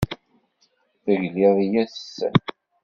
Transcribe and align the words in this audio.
Tegliḍ 1.03 1.57
yes-s. 1.71 2.09